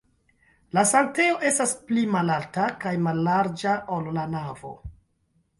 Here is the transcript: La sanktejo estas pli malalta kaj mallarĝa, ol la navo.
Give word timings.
La 0.77 0.83
sanktejo 0.91 1.35
estas 1.49 1.75
pli 1.91 2.05
malalta 2.15 2.65
kaj 2.85 2.97
mallarĝa, 3.09 3.77
ol 3.99 4.11
la 4.17 4.29
navo. 4.37 4.77